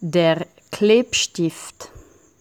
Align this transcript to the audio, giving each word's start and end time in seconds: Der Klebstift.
Der 0.00 0.46
Klebstift. 0.70 1.90